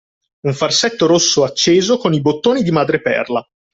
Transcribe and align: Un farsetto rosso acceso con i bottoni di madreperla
Un 0.47 0.55
farsetto 0.55 1.05
rosso 1.05 1.43
acceso 1.43 1.97
con 1.99 2.11
i 2.13 2.21
bottoni 2.21 2.63
di 2.63 2.71
madreperla 2.71 3.47